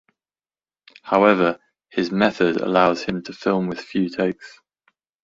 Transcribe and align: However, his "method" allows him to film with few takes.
However, 1.03 1.59
his 1.91 2.09
"method" 2.11 2.57
allows 2.59 3.03
him 3.03 3.21
to 3.21 3.33
film 3.33 3.67
with 3.67 3.79
few 3.79 4.09
takes. 4.09 4.57